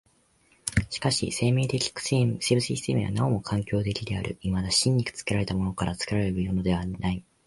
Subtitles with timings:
[0.89, 7.23] しかし生物的生命はなお環境的である、いまだ真に作られたものから作るものへではない。